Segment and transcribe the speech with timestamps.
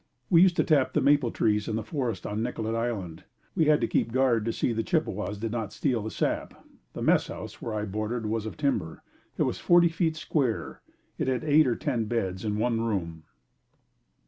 [0.31, 3.23] We used to tap the maple trees in the forest on Nicollet Island.
[3.53, 6.55] We had to keep guard to see that the Chippewas did not steal the sap.
[6.93, 9.03] The messhouse where I boarded, was of timber.
[9.37, 10.81] It was forty feet square.
[11.19, 13.25] It had eight or ten beds in one room.